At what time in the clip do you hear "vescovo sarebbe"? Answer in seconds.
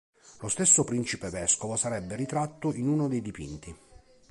1.29-2.15